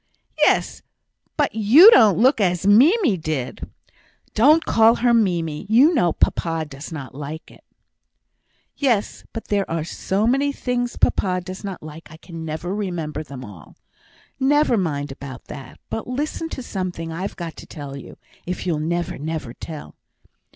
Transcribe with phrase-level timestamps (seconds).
[0.39, 0.81] "Yes!
[1.37, 3.69] but you don't look as Mimie did."
[4.33, 7.63] "Don't call her Mimie you know papa does not like it."
[8.75, 13.21] "Yes; but there are so many things papa does not like I can never remember
[13.21, 13.75] them all.
[14.39, 18.79] Never mind about that; but listen to something I've got to tell you, if you'll
[18.79, 19.93] never, never tell."